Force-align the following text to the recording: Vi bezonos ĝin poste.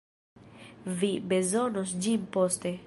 Vi 1.03 1.11
bezonos 1.33 1.95
ĝin 2.07 2.29
poste. 2.39 2.77